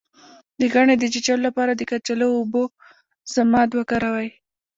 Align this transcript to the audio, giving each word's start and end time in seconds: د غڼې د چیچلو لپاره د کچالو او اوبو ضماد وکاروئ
د 0.59 0.61
غڼې 0.73 0.95
د 0.99 1.03
چیچلو 1.13 1.43
لپاره 1.47 1.71
د 1.75 1.81
کچالو 1.89 2.27
او 2.33 2.37
اوبو 2.39 2.63
ضماد 3.35 3.69
وکاروئ 3.73 4.29